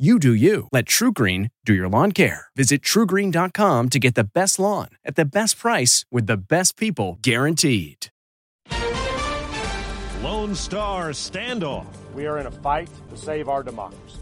You 0.00 0.18
do 0.18 0.32
you. 0.32 0.66
Let 0.72 0.86
TruGreen 0.86 1.50
do 1.66 1.74
your 1.74 1.86
lawn 1.86 2.12
care. 2.12 2.46
Visit 2.56 2.80
trugreen.com 2.80 3.88
to 3.90 3.98
get 3.98 4.14
the 4.14 4.24
best 4.24 4.58
lawn 4.58 4.88
at 5.04 5.14
the 5.14 5.26
best 5.26 5.58
price 5.58 6.06
with 6.10 6.26
the 6.26 6.38
best 6.38 6.78
people 6.78 7.18
guaranteed. 7.20 8.06
Lone 10.22 10.54
Star 10.54 11.10
standoff. 11.10 11.84
We 12.14 12.26
are 12.26 12.38
in 12.38 12.46
a 12.46 12.50
fight 12.50 12.88
to 13.10 13.16
save 13.18 13.50
our 13.50 13.62
democracy. 13.62 14.20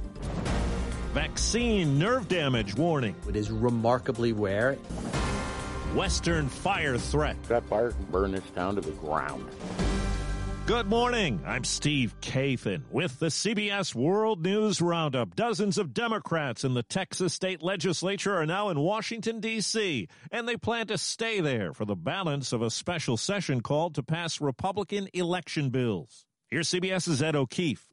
Vaccine 1.15 1.97
nerve 1.97 2.27
damage 2.27 2.75
warning. 2.75 3.15
It 3.29 3.37
is 3.37 3.53
remarkably 3.53 4.33
rare. 4.33 4.75
Western 5.95 6.49
fire 6.49 6.99
threat. 6.99 7.41
That 7.45 7.63
fire 7.69 7.93
can 7.93 8.05
burn 8.07 8.33
this 8.33 8.51
town 8.53 8.75
to 8.75 8.81
the 8.81 8.91
ground. 8.91 9.49
Good 10.69 10.87
morning. 10.87 11.41
I'm 11.47 11.65
Steve 11.65 12.15
Kathan 12.21 12.83
with 12.91 13.19
the 13.19 13.29
CBS 13.29 13.95
World 13.95 14.43
News 14.43 14.83
Roundup. 14.83 15.35
Dozens 15.35 15.79
of 15.79 15.95
Democrats 15.95 16.63
in 16.63 16.75
the 16.75 16.83
Texas 16.83 17.33
state 17.33 17.63
legislature 17.63 18.37
are 18.37 18.45
now 18.45 18.69
in 18.69 18.79
Washington, 18.79 19.41
D.C., 19.41 20.09
and 20.31 20.47
they 20.47 20.59
plan 20.59 20.89
to 20.89 20.99
stay 20.99 21.41
there 21.41 21.73
for 21.73 21.87
the 21.87 21.97
balance 21.97 22.53
of 22.53 22.61
a 22.61 22.69
special 22.69 23.17
session 23.17 23.63
called 23.63 23.95
to 23.95 24.03
pass 24.03 24.43
Republican 24.43 25.09
election 25.15 25.71
bills. 25.71 26.27
Here's 26.49 26.69
CBS's 26.69 27.23
Ed 27.23 27.35
O'Keefe. 27.35 27.89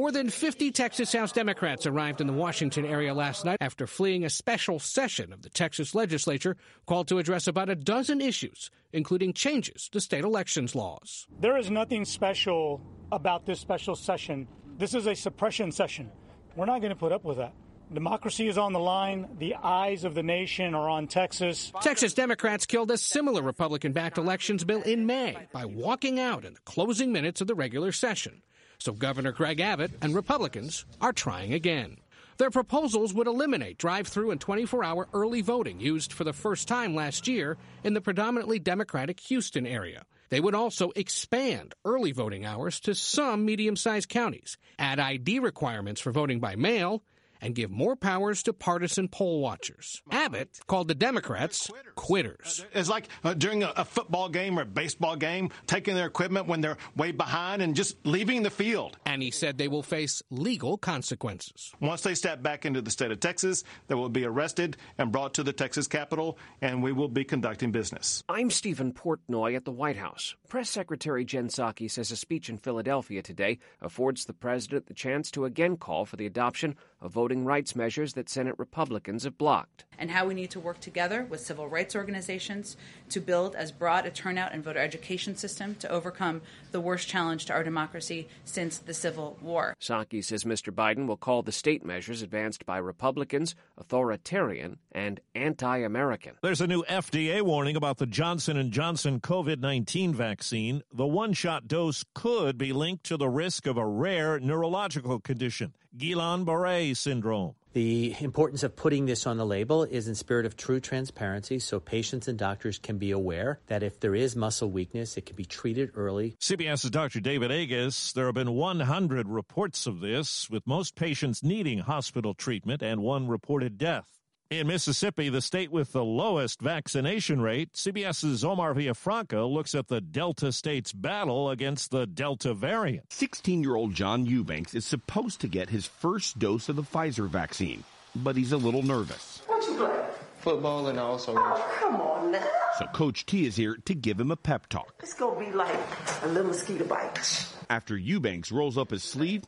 More 0.00 0.10
than 0.10 0.30
50 0.30 0.72
Texas 0.72 1.12
House 1.12 1.30
Democrats 1.30 1.84
arrived 1.84 2.22
in 2.22 2.26
the 2.26 2.32
Washington 2.32 2.86
area 2.86 3.12
last 3.12 3.44
night 3.44 3.58
after 3.60 3.86
fleeing 3.86 4.24
a 4.24 4.30
special 4.30 4.78
session 4.78 5.30
of 5.30 5.42
the 5.42 5.50
Texas 5.50 5.94
legislature 5.94 6.56
called 6.86 7.06
to 7.08 7.18
address 7.18 7.46
about 7.46 7.68
a 7.68 7.74
dozen 7.74 8.22
issues, 8.22 8.70
including 8.94 9.34
changes 9.34 9.90
to 9.90 10.00
state 10.00 10.24
elections 10.24 10.74
laws. 10.74 11.26
There 11.38 11.58
is 11.58 11.70
nothing 11.70 12.06
special 12.06 12.80
about 13.12 13.44
this 13.44 13.60
special 13.60 13.94
session. 13.94 14.48
This 14.78 14.94
is 14.94 15.06
a 15.06 15.14
suppression 15.14 15.70
session. 15.70 16.10
We're 16.56 16.64
not 16.64 16.80
going 16.80 16.94
to 16.94 16.98
put 16.98 17.12
up 17.12 17.22
with 17.22 17.36
that. 17.36 17.52
Democracy 17.92 18.48
is 18.48 18.56
on 18.56 18.72
the 18.72 18.80
line. 18.80 19.28
The 19.38 19.56
eyes 19.56 20.04
of 20.04 20.14
the 20.14 20.22
nation 20.22 20.74
are 20.74 20.88
on 20.88 21.08
Texas. 21.08 21.72
Texas 21.82 22.14
Democrats 22.14 22.64
killed 22.64 22.90
a 22.90 22.96
similar 22.96 23.42
Republican 23.42 23.92
backed 23.92 24.16
elections 24.16 24.64
bill 24.64 24.80
in 24.80 25.04
May 25.04 25.36
by 25.52 25.66
walking 25.66 26.18
out 26.18 26.46
in 26.46 26.54
the 26.54 26.60
closing 26.60 27.12
minutes 27.12 27.42
of 27.42 27.48
the 27.48 27.54
regular 27.54 27.92
session. 27.92 28.40
So 28.80 28.92
Governor 28.92 29.32
Greg 29.32 29.60
Abbott 29.60 29.92
and 30.00 30.14
Republicans 30.14 30.86
are 31.02 31.12
trying 31.12 31.52
again. 31.52 31.98
Their 32.38 32.50
proposals 32.50 33.12
would 33.12 33.26
eliminate 33.26 33.76
drive 33.76 34.08
through 34.08 34.30
and 34.30 34.40
24 34.40 34.82
hour 34.82 35.08
early 35.12 35.42
voting 35.42 35.78
used 35.78 36.14
for 36.14 36.24
the 36.24 36.32
first 36.32 36.66
time 36.66 36.94
last 36.94 37.28
year 37.28 37.58
in 37.84 37.92
the 37.92 38.00
predominantly 38.00 38.58
Democratic 38.58 39.20
Houston 39.20 39.66
area. 39.66 40.06
They 40.30 40.40
would 40.40 40.54
also 40.54 40.92
expand 40.96 41.74
early 41.84 42.12
voting 42.12 42.46
hours 42.46 42.80
to 42.80 42.94
some 42.94 43.44
medium 43.44 43.76
sized 43.76 44.08
counties, 44.08 44.56
add 44.78 44.98
ID 44.98 45.40
requirements 45.40 46.00
for 46.00 46.12
voting 46.12 46.40
by 46.40 46.56
mail, 46.56 47.02
and 47.40 47.54
give 47.54 47.70
more 47.70 47.96
powers 47.96 48.42
to 48.44 48.52
partisan 48.52 49.08
poll 49.08 49.40
watchers. 49.40 50.02
Abbott 50.10 50.60
called 50.66 50.88
the 50.88 50.94
Democrats 50.94 51.70
quitters. 51.94 52.64
It's 52.72 52.88
like 52.88 53.08
uh, 53.24 53.34
during 53.34 53.62
a, 53.62 53.72
a, 53.76 53.84
football 53.84 54.28
game 54.28 54.58
or 54.58 54.62
a 54.62 54.66
baseball 54.66 55.16
game, 55.16 55.50
taking 55.66 55.94
their 55.94 56.06
equipment 56.06 56.46
when 56.46 56.60
they're 56.60 56.78
way 56.96 57.12
behind 57.12 57.62
and 57.62 57.74
just 57.74 57.96
leaving 58.06 58.42
the 58.42 58.50
field. 58.50 58.96
And 59.04 59.22
he 59.22 59.30
said 59.30 59.58
they 59.58 59.68
will 59.68 59.82
face 59.82 60.22
legal 60.30 60.78
consequences. 60.78 61.72
Once 61.80 62.02
they 62.02 62.14
step 62.14 62.42
back 62.42 62.64
into 62.64 62.80
the 62.80 62.90
state 62.90 63.10
of 63.10 63.20
Texas, 63.20 63.64
they 63.88 63.94
will 63.94 64.08
be 64.08 64.24
arrested 64.24 64.76
and 64.98 65.12
brought 65.12 65.34
to 65.34 65.42
the 65.42 65.52
Texas 65.52 65.86
Capitol, 65.86 66.38
and 66.62 66.82
we 66.82 66.92
will 66.92 67.08
be 67.08 67.24
conducting 67.24 67.72
business. 67.72 68.22
I'm 68.28 68.50
Stephen 68.50 68.92
Portnoy 68.92 69.56
at 69.56 69.64
the 69.64 69.72
White 69.72 69.96
House. 69.96 70.34
Press 70.48 70.70
Secretary 70.70 71.24
Jen 71.24 71.48
Psaki 71.48 71.90
says 71.90 72.10
a 72.10 72.16
speech 72.16 72.48
in 72.48 72.58
Philadelphia 72.58 73.22
today 73.22 73.58
affords 73.80 74.24
the 74.24 74.32
president 74.32 74.86
the 74.86 74.94
chance 74.94 75.30
to 75.30 75.44
again 75.44 75.76
call 75.76 76.04
for 76.04 76.16
the 76.16 76.26
adoption 76.26 76.76
of 77.00 77.12
voting 77.12 77.29
rights 77.38 77.76
measures 77.76 78.14
that 78.14 78.28
Senate 78.28 78.56
Republicans 78.58 79.24
have 79.24 79.38
blocked. 79.38 79.84
And 79.98 80.10
how 80.10 80.26
we 80.26 80.34
need 80.34 80.50
to 80.50 80.60
work 80.60 80.80
together 80.80 81.24
with 81.24 81.40
civil 81.40 81.68
rights 81.68 81.94
organizations 81.94 82.76
to 83.10 83.20
build 83.20 83.54
as 83.54 83.70
broad 83.70 84.06
a 84.06 84.10
turnout 84.10 84.52
and 84.52 84.64
voter 84.64 84.80
education 84.80 85.36
system 85.36 85.76
to 85.76 85.88
overcome 85.88 86.42
the 86.72 86.80
worst 86.80 87.08
challenge 87.08 87.46
to 87.46 87.52
our 87.52 87.64
democracy 87.64 88.28
since 88.44 88.78
the 88.78 88.94
Civil 88.94 89.38
War. 89.42 89.74
Psaki 89.80 90.24
says 90.24 90.44
Mr. 90.44 90.72
Biden 90.72 91.06
will 91.06 91.16
call 91.16 91.42
the 91.42 91.52
state 91.52 91.84
measures 91.84 92.22
advanced 92.22 92.66
by 92.66 92.78
Republicans 92.78 93.54
authoritarian 93.78 94.78
and 94.92 95.20
anti-American. 95.34 96.34
There's 96.42 96.60
a 96.60 96.66
new 96.66 96.82
FDA 96.84 97.42
warning 97.42 97.76
about 97.76 97.98
the 97.98 98.06
Johnson 98.06 98.70
& 98.70 98.72
Johnson 98.72 99.20
COVID-19 99.20 100.14
vaccine. 100.14 100.82
The 100.92 101.06
one-shot 101.06 101.68
dose 101.68 102.04
could 102.14 102.58
be 102.58 102.72
linked 102.72 103.04
to 103.04 103.16
the 103.16 103.28
risk 103.28 103.66
of 103.66 103.76
a 103.76 103.86
rare 103.86 104.38
neurological 104.40 105.20
condition, 105.20 105.74
Guillain-Barré 105.96 106.96
syndrome. 106.96 107.54
The 107.72 108.16
importance 108.20 108.64
of 108.64 108.74
putting 108.74 109.06
this 109.06 109.28
on 109.28 109.36
the 109.36 109.46
label 109.46 109.84
is 109.84 110.08
in 110.08 110.16
spirit 110.16 110.44
of 110.44 110.56
true 110.56 110.80
transparency 110.80 111.60
so 111.60 111.78
patients 111.78 112.26
and 112.26 112.36
doctors 112.36 112.78
can 112.78 112.98
be 112.98 113.12
aware 113.12 113.60
that 113.68 113.84
if 113.84 114.00
there 114.00 114.14
is 114.14 114.34
muscle 114.34 114.68
weakness, 114.68 115.16
it 115.16 115.26
can 115.26 115.36
be 115.36 115.44
treated 115.44 115.92
early. 115.94 116.36
CBS's 116.40 116.90
Dr. 116.90 117.20
David 117.20 117.52
Agus. 117.52 118.12
There 118.12 118.26
have 118.26 118.34
been 118.34 118.54
100 118.54 119.28
reports 119.28 119.86
of 119.86 120.00
this, 120.00 120.50
with 120.50 120.66
most 120.66 120.96
patients 120.96 121.44
needing 121.44 121.78
hospital 121.78 122.34
treatment 122.34 122.82
and 122.82 123.02
one 123.02 123.28
reported 123.28 123.78
death. 123.78 124.19
In 124.50 124.66
Mississippi, 124.66 125.28
the 125.28 125.40
state 125.40 125.70
with 125.70 125.92
the 125.92 126.02
lowest 126.02 126.60
vaccination 126.60 127.40
rate, 127.40 127.72
CBS's 127.72 128.44
Omar 128.44 128.74
Villafranca 128.74 129.48
looks 129.48 129.76
at 129.76 129.86
the 129.86 130.00
Delta 130.00 130.50
state's 130.50 130.92
battle 130.92 131.50
against 131.50 131.92
the 131.92 132.04
Delta 132.04 132.52
variant. 132.52 133.12
16 133.12 133.62
year 133.62 133.76
old 133.76 133.94
John 133.94 134.26
Eubanks 134.26 134.74
is 134.74 134.84
supposed 134.84 135.40
to 135.42 135.46
get 135.46 135.70
his 135.70 135.86
first 135.86 136.40
dose 136.40 136.68
of 136.68 136.74
the 136.74 136.82
Pfizer 136.82 137.28
vaccine, 137.28 137.84
but 138.16 138.34
he's 138.34 138.50
a 138.50 138.56
little 138.56 138.82
nervous. 138.82 139.40
What 139.46 139.64
you 139.68 139.76
play? 139.76 140.04
Football 140.38 140.88
and 140.88 140.98
also. 140.98 141.36
Oh, 141.38 141.70
come 141.78 142.00
on 142.00 142.32
now. 142.32 142.44
So 142.80 142.86
Coach 142.86 143.26
T 143.26 143.46
is 143.46 143.54
here 143.54 143.76
to 143.84 143.94
give 143.94 144.18
him 144.18 144.32
a 144.32 144.36
pep 144.36 144.66
talk. 144.68 144.94
It's 145.00 145.14
going 145.14 145.44
to 145.44 145.50
be 145.52 145.56
like 145.56 145.78
a 146.22 146.26
little 146.26 146.48
mosquito 146.48 146.86
bite. 146.86 147.46
After 147.68 147.96
Eubanks 147.96 148.50
rolls 148.50 148.76
up 148.76 148.90
his 148.90 149.04
sleeve, 149.04 149.44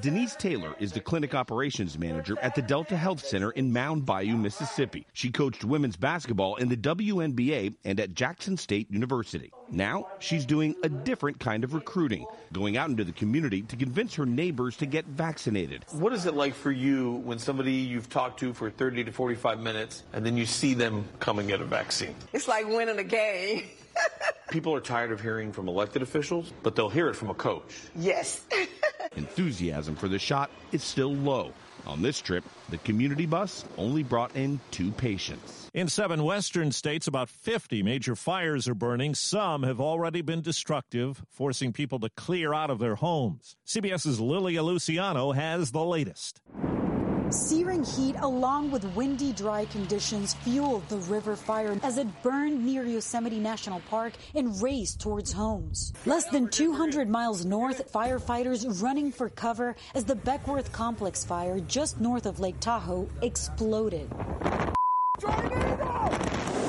Denise 0.00 0.36
Taylor 0.36 0.76
is 0.78 0.92
the 0.92 1.00
clinic 1.00 1.34
operations 1.34 1.98
manager 1.98 2.36
at 2.40 2.54
the 2.54 2.62
Delta 2.62 2.96
Health 2.96 3.24
Center 3.24 3.50
in 3.50 3.72
Mound 3.72 4.06
Bayou, 4.06 4.36
Mississippi. 4.36 5.04
She 5.12 5.30
coached 5.30 5.64
women's 5.64 5.96
basketball 5.96 6.54
in 6.54 6.68
the 6.68 6.76
WNBA 6.76 7.74
and 7.84 7.98
at 7.98 8.14
Jackson 8.14 8.56
State 8.56 8.88
University. 8.92 9.50
Now 9.68 10.06
she's 10.20 10.46
doing 10.46 10.76
a 10.84 10.88
different 10.88 11.40
kind 11.40 11.64
of 11.64 11.74
recruiting, 11.74 12.26
going 12.52 12.76
out 12.76 12.90
into 12.90 13.02
the 13.02 13.10
community 13.10 13.62
to 13.62 13.76
convince 13.76 14.14
her 14.14 14.24
neighbors 14.24 14.76
to 14.76 14.86
get 14.86 15.04
vaccinated. 15.06 15.84
What 15.90 16.12
is 16.12 16.26
it 16.26 16.34
like 16.34 16.54
for 16.54 16.70
you 16.70 17.14
when 17.24 17.40
somebody 17.40 17.72
you've 17.72 18.08
talked 18.08 18.38
to 18.40 18.54
for 18.54 18.70
30 18.70 19.02
to 19.02 19.10
45 19.10 19.58
minutes 19.58 20.04
and 20.12 20.24
then 20.24 20.36
you 20.36 20.46
see 20.46 20.74
them 20.74 21.06
come 21.18 21.40
and 21.40 21.48
get 21.48 21.60
a 21.60 21.64
vaccine? 21.64 22.14
It's 22.32 22.46
like 22.46 22.68
winning 22.68 23.00
a 23.00 23.04
game. 23.04 23.64
People 24.50 24.74
are 24.76 24.80
tired 24.80 25.10
of 25.10 25.20
hearing 25.20 25.52
from 25.52 25.68
elected 25.68 26.02
officials, 26.02 26.52
but 26.62 26.76
they'll 26.76 26.88
hear 26.88 27.08
it 27.08 27.14
from 27.14 27.30
a 27.30 27.34
coach. 27.34 27.74
Yes. 27.96 28.42
Enthusiasm 29.18 29.96
for 29.96 30.08
the 30.08 30.18
shot 30.18 30.50
is 30.72 30.82
still 30.82 31.12
low. 31.14 31.52
On 31.86 32.02
this 32.02 32.20
trip, 32.20 32.44
the 32.70 32.78
community 32.78 33.26
bus 33.26 33.64
only 33.76 34.02
brought 34.02 34.34
in 34.36 34.60
two 34.70 34.90
patients. 34.92 35.68
In 35.74 35.88
seven 35.88 36.22
western 36.22 36.72
states, 36.72 37.06
about 37.06 37.28
50 37.28 37.82
major 37.82 38.14
fires 38.14 38.68
are 38.68 38.74
burning. 38.74 39.14
Some 39.14 39.62
have 39.62 39.80
already 39.80 40.22
been 40.22 40.40
destructive, 40.40 41.22
forcing 41.28 41.72
people 41.72 41.98
to 42.00 42.10
clear 42.10 42.54
out 42.54 42.70
of 42.70 42.78
their 42.78 42.94
homes. 42.94 43.56
CBS's 43.66 44.20
Lilia 44.20 44.62
Luciano 44.62 45.32
has 45.32 45.72
the 45.72 45.84
latest. 45.84 46.40
Searing 47.30 47.84
heat 47.84 48.16
along 48.20 48.70
with 48.70 48.84
windy, 48.96 49.34
dry 49.34 49.66
conditions 49.66 50.32
fueled 50.32 50.88
the 50.88 50.96
river 50.96 51.36
fire 51.36 51.78
as 51.82 51.98
it 51.98 52.06
burned 52.22 52.64
near 52.64 52.84
Yosemite 52.84 53.38
National 53.38 53.80
Park 53.90 54.14
and 54.34 54.60
raced 54.62 54.98
towards 55.00 55.30
homes. 55.32 55.92
Less 56.06 56.24
than 56.24 56.48
200 56.48 57.06
miles 57.06 57.44
north, 57.44 57.92
firefighters 57.92 58.82
running 58.82 59.12
for 59.12 59.28
cover 59.28 59.76
as 59.94 60.04
the 60.04 60.16
Beckwourth 60.16 60.72
Complex 60.72 61.22
fire 61.22 61.60
just 61.60 62.00
north 62.00 62.24
of 62.24 62.40
Lake 62.40 62.60
Tahoe 62.60 63.06
exploded. 63.20 64.10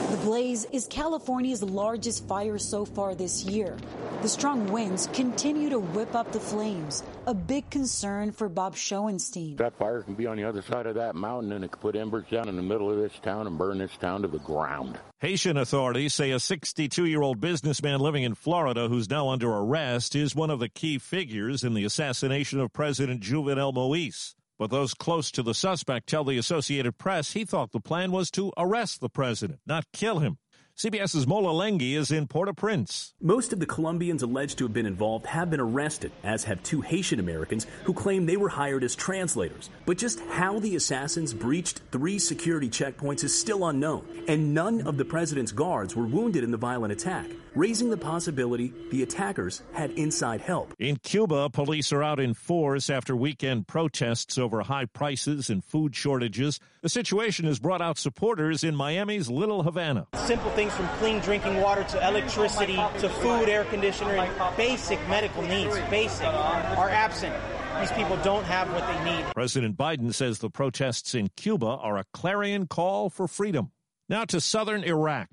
The 0.09 0.17
blaze 0.17 0.65
is 0.71 0.87
California's 0.87 1.61
largest 1.61 2.27
fire 2.27 2.57
so 2.57 2.83
far 2.83 3.13
this 3.13 3.43
year. 3.43 3.77
The 4.23 4.27
strong 4.27 4.71
winds 4.71 5.07
continue 5.13 5.69
to 5.69 5.77
whip 5.77 6.15
up 6.15 6.31
the 6.31 6.39
flames, 6.39 7.03
a 7.27 7.35
big 7.35 7.69
concern 7.69 8.31
for 8.31 8.49
Bob 8.49 8.75
Schoenstein. 8.75 9.57
That 9.57 9.77
fire 9.77 10.01
can 10.01 10.15
be 10.15 10.25
on 10.25 10.37
the 10.37 10.45
other 10.45 10.63
side 10.63 10.87
of 10.87 10.95
that 10.95 11.13
mountain 11.13 11.51
and 11.51 11.63
it 11.63 11.69
could 11.69 11.81
put 11.81 11.95
embers 11.95 12.25
down 12.31 12.49
in 12.49 12.55
the 12.55 12.63
middle 12.63 12.89
of 12.89 12.97
this 12.97 13.13
town 13.21 13.45
and 13.45 13.55
burn 13.55 13.77
this 13.77 13.95
town 14.01 14.23
to 14.23 14.27
the 14.27 14.39
ground. 14.39 14.97
Haitian 15.19 15.57
authorities 15.57 16.15
say 16.15 16.31
a 16.31 16.39
62 16.39 17.05
year 17.05 17.21
old 17.21 17.39
businessman 17.39 17.99
living 17.99 18.23
in 18.23 18.33
Florida 18.33 18.87
who's 18.87 19.11
now 19.11 19.29
under 19.29 19.51
arrest 19.51 20.15
is 20.15 20.35
one 20.35 20.49
of 20.49 20.59
the 20.59 20.69
key 20.69 20.97
figures 20.97 21.63
in 21.63 21.75
the 21.75 21.83
assassination 21.83 22.59
of 22.59 22.73
President 22.73 23.21
Jovenel 23.21 23.75
Moise. 23.75 24.35
But 24.59 24.71
those 24.71 24.93
close 24.93 25.31
to 25.31 25.41
the 25.41 25.53
suspect 25.53 26.07
tell 26.07 26.25
the 26.25 26.37
Associated 26.37 26.97
Press 26.97 27.31
he 27.31 27.45
thought 27.45 27.71
the 27.71 27.79
plan 27.79 28.11
was 28.11 28.29
to 28.31 28.51
arrest 28.57 28.99
the 28.99 29.09
president, 29.09 29.61
not 29.65 29.85
kill 29.93 30.19
him. 30.19 30.37
CBS's 30.77 31.27
Mola 31.27 31.51
Lenghi 31.51 31.93
is 31.93 32.09
in 32.09 32.25
Port-au-Prince. 32.27 33.13
Most 33.21 33.51
of 33.51 33.59
the 33.59 33.65
Colombians 33.65 34.23
alleged 34.23 34.57
to 34.57 34.63
have 34.63 34.71
been 34.71 34.85
involved 34.85 35.25
have 35.25 35.49
been 35.49 35.59
arrested, 35.59 36.11
as 36.23 36.45
have 36.45 36.63
two 36.63 36.79
Haitian 36.79 37.19
Americans 37.19 37.67
who 37.83 37.93
claim 37.93 38.25
they 38.25 38.37
were 38.37 38.47
hired 38.47 38.85
as 38.85 38.95
translators. 38.95 39.69
But 39.85 39.97
just 39.97 40.21
how 40.21 40.59
the 40.59 40.77
assassins 40.77 41.33
breached 41.33 41.81
three 41.91 42.17
security 42.17 42.69
checkpoints 42.69 43.25
is 43.25 43.37
still 43.37 43.67
unknown, 43.67 44.05
and 44.29 44.53
none 44.53 44.87
of 44.87 44.95
the 44.95 45.03
president's 45.03 45.51
guards 45.51 45.97
were 45.97 46.07
wounded 46.07 46.45
in 46.45 46.51
the 46.51 46.57
violent 46.57 46.93
attack, 46.93 47.27
raising 47.55 47.89
the 47.89 47.97
possibility 47.97 48.73
the 48.91 49.03
attackers 49.03 49.61
had 49.73 49.91
inside 49.91 50.41
help. 50.41 50.73
In 50.79 50.97
Cuba, 50.97 51.49
police 51.49 51.91
are 51.91 52.03
out 52.03 52.19
in 52.19 52.33
force 52.33 52.89
after 52.89 53.15
weekend 53.15 53.67
protests 53.67 54.37
over 54.37 54.61
high 54.61 54.85
prices 54.85 55.49
and 55.49 55.63
food 55.63 55.95
shortages. 55.95 56.59
The 56.81 56.89
situation 56.89 57.45
has 57.45 57.59
brought 57.59 57.81
out 57.81 57.97
supporters 57.97 58.63
in 58.63 58.75
Miami's 58.75 59.29
Little 59.29 59.63
Havana. 59.63 60.07
Simple 60.15 60.51
things 60.51 60.73
from 60.73 60.87
clean 60.99 61.19
drinking 61.19 61.61
water 61.61 61.83
to 61.83 62.07
electricity 62.07 62.75
to 62.99 63.09
food, 63.09 63.49
air 63.49 63.65
conditioner, 63.65 64.29
basic 64.55 64.99
medical 65.09 65.41
needs, 65.43 65.77
basic, 65.89 66.25
are 66.27 66.89
absent. 66.89 67.35
These 67.79 67.91
people 67.93 68.17
don't 68.23 68.43
have 68.43 68.71
what 68.73 68.85
they 68.87 69.11
need. 69.11 69.25
President 69.33 69.77
Biden 69.77 70.13
says 70.13 70.39
the 70.39 70.49
protests 70.49 71.15
in 71.15 71.29
Cuba 71.37 71.67
are 71.67 71.97
a 71.97 72.03
clarion 72.13 72.67
call 72.67 73.09
for 73.09 73.27
freedom. 73.27 73.71
Now 74.09 74.25
to 74.25 74.41
southern 74.41 74.83
Iraq. 74.83 75.29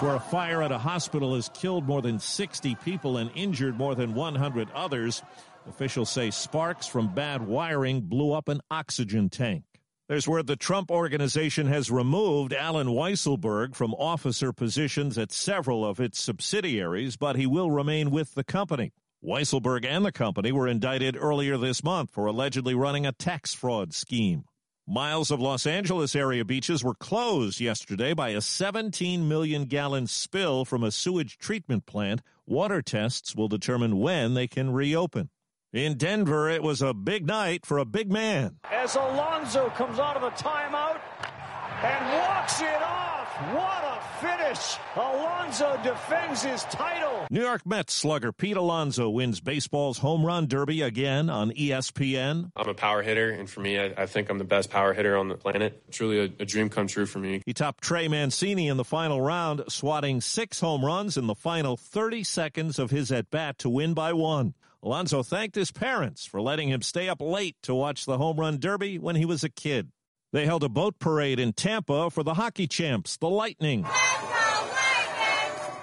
Where 0.00 0.16
a 0.16 0.20
fire 0.20 0.62
at 0.62 0.72
a 0.72 0.78
hospital 0.78 1.34
has 1.36 1.48
killed 1.48 1.86
more 1.86 2.02
than 2.02 2.18
60 2.18 2.74
people 2.84 3.16
and 3.16 3.30
injured 3.34 3.78
more 3.78 3.94
than 3.94 4.14
100 4.14 4.70
others. 4.72 5.22
Officials 5.66 6.10
say 6.10 6.30
sparks 6.30 6.86
from 6.86 7.14
bad 7.14 7.46
wiring 7.46 8.02
blew 8.02 8.32
up 8.32 8.48
an 8.48 8.60
oxygen 8.70 9.30
tank. 9.30 9.64
There's 10.06 10.28
where 10.28 10.42
the 10.42 10.54
Trump 10.54 10.90
organization 10.90 11.66
has 11.68 11.90
removed 11.90 12.52
Allen 12.52 12.88
Weisselberg 12.88 13.74
from 13.74 13.94
officer 13.94 14.52
positions 14.52 15.16
at 15.16 15.32
several 15.32 15.82
of 15.82 15.98
its 15.98 16.20
subsidiaries, 16.20 17.16
but 17.16 17.36
he 17.36 17.46
will 17.46 17.70
remain 17.70 18.10
with 18.10 18.34
the 18.34 18.44
company. 18.44 18.92
Weisselberg 19.24 19.86
and 19.86 20.04
the 20.04 20.12
company 20.12 20.52
were 20.52 20.68
indicted 20.68 21.16
earlier 21.18 21.56
this 21.56 21.82
month 21.82 22.10
for 22.10 22.26
allegedly 22.26 22.74
running 22.74 23.06
a 23.06 23.12
tax 23.12 23.54
fraud 23.54 23.94
scheme. 23.94 24.44
Miles 24.88 25.32
of 25.32 25.40
Los 25.40 25.66
Angeles 25.66 26.14
area 26.14 26.44
beaches 26.44 26.84
were 26.84 26.94
closed 26.94 27.58
yesterday 27.58 28.14
by 28.14 28.28
a 28.28 28.40
17 28.40 29.26
million 29.26 29.64
gallon 29.64 30.06
spill 30.06 30.64
from 30.64 30.84
a 30.84 30.92
sewage 30.92 31.38
treatment 31.38 31.86
plant. 31.86 32.22
Water 32.46 32.80
tests 32.82 33.34
will 33.34 33.48
determine 33.48 33.98
when 33.98 34.34
they 34.34 34.46
can 34.46 34.72
reopen. 34.72 35.30
In 35.72 35.96
Denver, 35.96 36.48
it 36.48 36.62
was 36.62 36.82
a 36.82 36.94
big 36.94 37.26
night 37.26 37.66
for 37.66 37.78
a 37.78 37.84
big 37.84 38.12
man. 38.12 38.60
As 38.70 38.94
Alonso 38.94 39.70
comes 39.70 39.98
out 39.98 40.16
of 40.16 40.22
a 40.22 40.30
timeout 40.30 41.00
and 41.82 42.20
walks 42.20 42.60
it 42.60 42.80
off. 42.80 43.15
What 43.36 43.84
a 43.84 44.00
finish. 44.18 44.76
Alonso 44.94 45.78
defends 45.82 46.42
his 46.42 46.64
title. 46.64 47.26
New 47.30 47.42
York 47.42 47.66
Mets 47.66 47.92
slugger 47.92 48.32
Pete 48.32 48.56
Alonso 48.56 49.10
wins 49.10 49.40
baseball's 49.40 49.98
home 49.98 50.24
run 50.24 50.46
derby 50.46 50.80
again 50.80 51.28
on 51.28 51.50
ESPN. 51.50 52.50
I'm 52.56 52.68
a 52.68 52.72
power 52.72 53.02
hitter, 53.02 53.28
and 53.28 53.48
for 53.48 53.60
me, 53.60 53.78
I, 53.78 53.92
I 53.94 54.06
think 54.06 54.30
I'm 54.30 54.38
the 54.38 54.44
best 54.44 54.70
power 54.70 54.94
hitter 54.94 55.18
on 55.18 55.28
the 55.28 55.34
planet. 55.34 55.82
Truly 55.90 56.20
a, 56.20 56.42
a 56.42 56.46
dream 56.46 56.70
come 56.70 56.86
true 56.86 57.04
for 57.04 57.18
me. 57.18 57.42
He 57.44 57.52
topped 57.52 57.84
Trey 57.84 58.08
Mancini 58.08 58.68
in 58.68 58.78
the 58.78 58.84
final 58.84 59.20
round, 59.20 59.64
swatting 59.68 60.22
six 60.22 60.60
home 60.60 60.82
runs 60.82 61.18
in 61.18 61.26
the 61.26 61.34
final 61.34 61.76
30 61.76 62.24
seconds 62.24 62.78
of 62.78 62.90
his 62.90 63.12
at 63.12 63.30
bat 63.30 63.58
to 63.58 63.68
win 63.68 63.92
by 63.92 64.14
one. 64.14 64.54
Alonso 64.82 65.22
thanked 65.22 65.56
his 65.56 65.72
parents 65.72 66.24
for 66.24 66.40
letting 66.40 66.68
him 66.70 66.80
stay 66.80 67.08
up 67.10 67.20
late 67.20 67.56
to 67.64 67.74
watch 67.74 68.06
the 68.06 68.16
home 68.16 68.40
run 68.40 68.58
derby 68.58 68.98
when 68.98 69.16
he 69.16 69.26
was 69.26 69.44
a 69.44 69.50
kid. 69.50 69.90
They 70.32 70.44
held 70.44 70.64
a 70.64 70.68
boat 70.68 70.98
parade 70.98 71.38
in 71.38 71.52
Tampa 71.52 72.10
for 72.10 72.22
the 72.22 72.34
hockey 72.34 72.66
champs, 72.66 73.16
the 73.16 73.28
Lightning. 73.28 73.86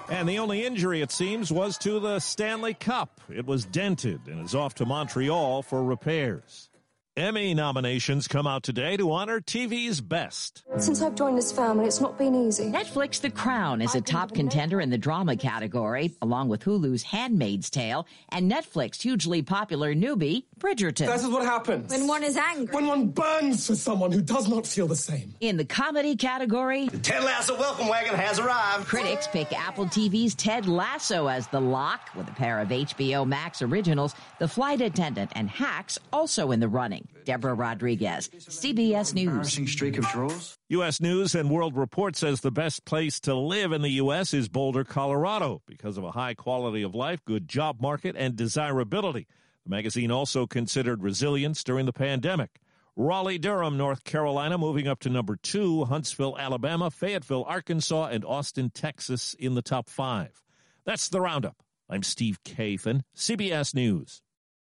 And 0.08 0.28
the 0.28 0.38
only 0.38 0.64
injury, 0.64 1.00
it 1.00 1.10
seems, 1.10 1.50
was 1.50 1.78
to 1.78 1.98
the 1.98 2.20
Stanley 2.20 2.74
Cup. 2.74 3.20
It 3.34 3.46
was 3.46 3.64
dented 3.64 4.20
and 4.26 4.44
is 4.44 4.54
off 4.54 4.74
to 4.76 4.86
Montreal 4.86 5.62
for 5.62 5.82
repairs. 5.82 6.68
Emmy 7.16 7.54
nominations 7.54 8.26
come 8.26 8.44
out 8.44 8.64
today 8.64 8.96
to 8.96 9.12
honor 9.12 9.40
TV's 9.40 10.00
best. 10.00 10.64
Since 10.78 11.00
I've 11.00 11.14
joined 11.14 11.38
this 11.38 11.52
family, 11.52 11.86
it's 11.86 12.00
not 12.00 12.18
been 12.18 12.34
easy. 12.34 12.64
Netflix 12.64 13.20
The 13.20 13.30
Crown 13.30 13.80
is 13.80 13.94
a 13.94 14.00
top 14.00 14.34
contender 14.34 14.80
in 14.80 14.90
the 14.90 14.98
drama 14.98 15.36
category, 15.36 16.12
along 16.20 16.48
with 16.48 16.64
Hulu's 16.64 17.04
Handmaid's 17.04 17.70
Tale 17.70 18.08
and 18.30 18.50
Netflix 18.50 19.00
hugely 19.00 19.42
popular 19.42 19.94
newbie, 19.94 20.42
Bridgerton. 20.58 21.06
This 21.06 21.22
is 21.22 21.28
what 21.28 21.44
happens. 21.44 21.92
When 21.92 22.08
one 22.08 22.24
is 22.24 22.36
angry. 22.36 22.74
When 22.74 22.88
one 22.88 23.10
burns 23.10 23.68
for 23.68 23.76
someone 23.76 24.10
who 24.10 24.20
does 24.20 24.48
not 24.48 24.66
feel 24.66 24.88
the 24.88 24.96
same. 24.96 25.36
In 25.40 25.56
the 25.56 25.64
comedy 25.64 26.16
category, 26.16 26.88
The 26.88 26.98
Ted 26.98 27.22
Lasso 27.22 27.56
welcome 27.56 27.86
wagon 27.86 28.16
has 28.16 28.40
arrived. 28.40 28.88
critics 28.88 29.28
pick 29.28 29.52
Apple 29.52 29.86
TV's 29.86 30.34
Ted 30.34 30.66
Lasso 30.66 31.28
as 31.28 31.46
the 31.46 31.60
lock, 31.60 32.10
with 32.16 32.26
a 32.26 32.32
pair 32.32 32.58
of 32.58 32.70
HBO 32.70 33.24
Max 33.24 33.62
originals, 33.62 34.16
The 34.40 34.48
Flight 34.48 34.80
Attendant 34.80 35.30
and 35.36 35.48
Hacks 35.48 35.96
also 36.12 36.50
in 36.50 36.58
the 36.58 36.66
running. 36.66 37.03
Deborah 37.24 37.54
Rodriguez, 37.54 38.28
CBS 38.28 39.14
News. 39.14 39.70
streak 39.70 39.98
of 39.98 40.06
draws. 40.08 40.58
U.S. 40.68 41.00
News 41.00 41.34
and 41.34 41.50
World 41.50 41.76
Report 41.76 42.16
says 42.16 42.40
the 42.40 42.50
best 42.50 42.84
place 42.84 43.20
to 43.20 43.34
live 43.34 43.72
in 43.72 43.82
the 43.82 43.90
U.S. 43.92 44.34
is 44.34 44.48
Boulder, 44.48 44.84
Colorado, 44.84 45.62
because 45.66 45.96
of 45.96 46.04
a 46.04 46.12
high 46.12 46.34
quality 46.34 46.82
of 46.82 46.94
life, 46.94 47.24
good 47.24 47.48
job 47.48 47.80
market, 47.80 48.14
and 48.18 48.36
desirability. 48.36 49.26
The 49.64 49.70
magazine 49.70 50.10
also 50.10 50.46
considered 50.46 51.02
resilience 51.02 51.64
during 51.64 51.86
the 51.86 51.92
pandemic. 51.92 52.60
Raleigh, 52.96 53.38
Durham, 53.38 53.76
North 53.76 54.04
Carolina, 54.04 54.56
moving 54.56 54.86
up 54.86 55.00
to 55.00 55.08
number 55.08 55.36
two. 55.36 55.84
Huntsville, 55.86 56.36
Alabama, 56.38 56.90
Fayetteville, 56.90 57.44
Arkansas, 57.48 58.06
and 58.06 58.24
Austin, 58.24 58.70
Texas 58.70 59.34
in 59.38 59.54
the 59.54 59.62
top 59.62 59.88
five. 59.88 60.42
That's 60.84 61.08
the 61.08 61.20
roundup. 61.20 61.56
I'm 61.88 62.02
Steve 62.02 62.38
Kathan, 62.44 63.02
CBS 63.16 63.74
News. 63.74 64.22